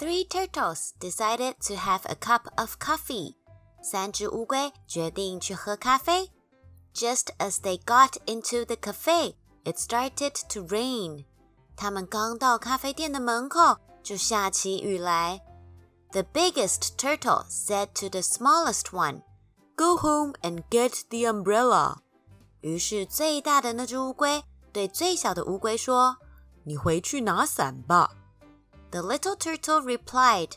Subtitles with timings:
[0.00, 3.36] Three turtles decided to have a cup of coffee.
[3.82, 6.30] 三只乌龟决定去喝咖啡。
[6.94, 11.24] Just as they got into the cafe, it started to rain.
[11.76, 15.40] 他们刚到咖啡店的门口，就下起雨来。
[16.12, 19.22] The biggest turtle said to the smallest one,
[19.76, 21.98] "Go home and get the umbrella."
[22.60, 24.42] 于是最大的那只乌龟
[24.72, 26.16] 对最小的乌龟说：“
[26.64, 28.10] 你回去拿伞吧。””
[28.90, 30.56] The little turtle replied,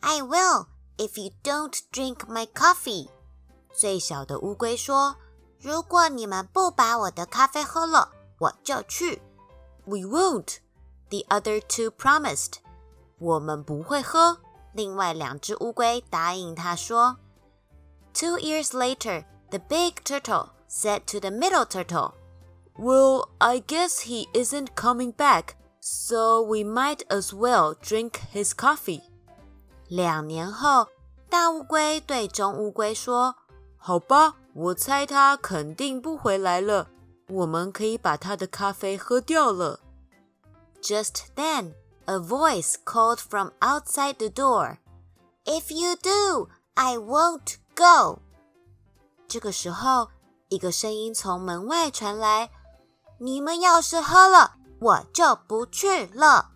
[0.00, 0.66] "I will
[0.96, 3.08] if you don't drink my coffee."
[3.72, 9.22] 最小的乌龟说：“如果你们不把我的咖啡喝了，我就去。”
[9.86, 10.58] We won't.
[11.10, 12.54] The other two promised.
[13.18, 14.38] 我们不会喝。
[14.72, 17.18] 另外两只乌龟答应他说。
[18.14, 22.12] Two years later, the big turtle said to the middle turtle,
[22.76, 25.54] "Well, I guess he isn't coming back."
[25.89, 29.03] So we might as well drink his coffee.
[29.87, 30.89] 两年后，
[31.29, 33.35] 大乌龟对中乌龟说
[33.79, 36.89] ：“好吧，我猜他肯定不回来了，
[37.29, 39.79] 我们可以把他的咖啡喝掉了。”
[40.83, 44.79] Just then, a voice called from outside the door.
[45.45, 48.19] If you do, I won't go.
[49.29, 50.09] 这个时候，
[50.49, 52.51] 一个声音从门外传来
[53.19, 56.51] ：“你们要是喝了。”我就不去了。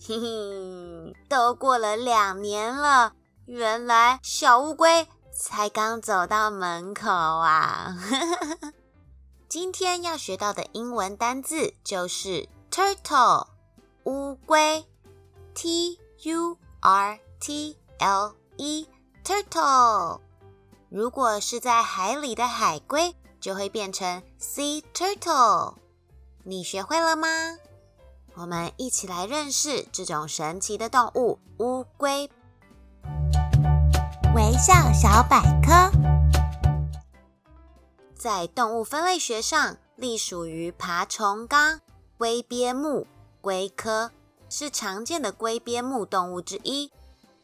[0.00, 3.14] 嘿嘿，都过了两年了，
[3.46, 7.96] 原来小乌龟才刚走到门口啊！
[9.48, 13.46] 今天要学到的英文单字就是 turtle，
[14.04, 14.84] 乌龟
[15.54, 20.20] ，T U R T L E，turtle。
[20.90, 25.74] 如果是在海里的海龟，就会变成 sea turtle。
[26.48, 27.28] 你学会了吗？
[28.32, 32.30] 我们一起来认识这种神奇的动物——乌龟。
[34.34, 35.90] 微笑小百科，
[38.14, 41.82] 在动物分类学上，隶属于爬虫纲
[42.16, 43.06] 龟鳖目
[43.42, 44.10] 龟科，
[44.48, 46.90] 是常见的龟鳖目动物之一，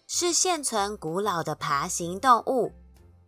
[0.06, 2.72] 是现存古老的爬行动物。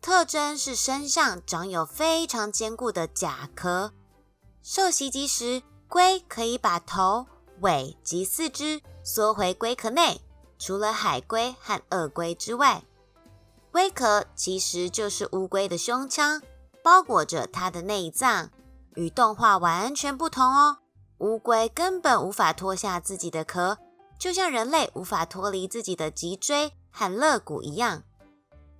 [0.00, 3.92] 特征是身上长有非常坚固的甲壳。
[4.68, 7.24] 受袭击时，龟可以把头、
[7.60, 10.20] 尾及四肢缩回龟壳内。
[10.58, 12.82] 除了海龟和鳄龟之外，
[13.70, 16.42] 龟壳其实就是乌龟的胸腔，
[16.82, 18.50] 包裹着它的内脏。
[18.96, 20.78] 与动画完全不同哦，
[21.18, 23.78] 乌龟根本无法脱下自己的壳，
[24.18, 28.02] 就像人类无法脱离自己的脊椎和肋骨一样。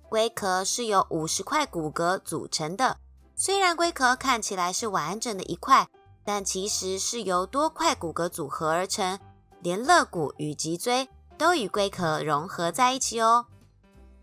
[0.09, 2.97] 龟壳是由五十块骨骼组成的。
[3.39, 5.87] 虽然龟壳看起来是完整的一块，
[6.25, 9.19] 但其实是由多块骨骼组合而成，
[9.61, 13.45] 连肋骨与脊椎都与龟壳融合在一起哦。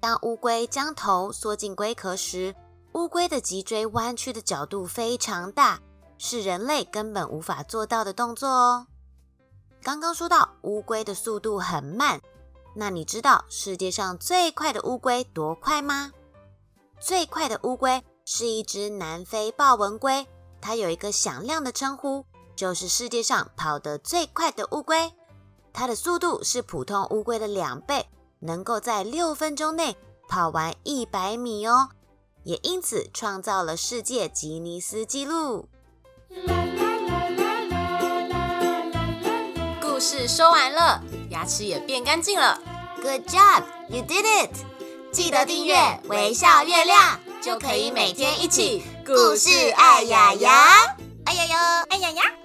[0.00, 2.56] 当乌龟将头缩进龟壳时，
[2.94, 5.78] 乌龟的脊椎弯曲的角度非常大，
[6.18, 8.88] 是人类根本无法做到的动作哦。
[9.80, 12.20] 刚刚说到乌龟的速度很慢，
[12.74, 16.10] 那你知道世界上最快的乌龟多快吗？
[16.98, 18.02] 最快的乌龟。
[18.24, 20.26] 是一只南非豹纹龟，
[20.60, 22.24] 它有一个响亮的称呼，
[22.56, 25.12] 就是世界上跑得最快的乌龟。
[25.72, 28.08] 它的速度是普通乌龟的两倍，
[28.40, 29.96] 能够在六分钟内
[30.28, 31.90] 跑完一百米哦，
[32.44, 35.68] 也因此创造了世界吉尼斯纪录。
[39.82, 42.58] 故事说完了，牙齿也变干净了。
[43.02, 44.50] Good job, you did it！
[45.12, 47.20] 记得订阅微笑月亮。
[47.44, 50.96] 就可以每天一起故事爱呀呀，
[51.26, 52.43] 爱呀呀，爱呀呀。